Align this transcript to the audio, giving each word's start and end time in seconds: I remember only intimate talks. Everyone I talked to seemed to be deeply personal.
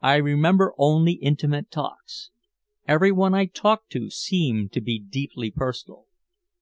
I 0.00 0.14
remember 0.14 0.72
only 0.78 1.12
intimate 1.12 1.70
talks. 1.70 2.30
Everyone 2.86 3.34
I 3.34 3.44
talked 3.44 3.90
to 3.90 4.08
seemed 4.08 4.72
to 4.72 4.80
be 4.80 4.98
deeply 4.98 5.50
personal. 5.50 6.06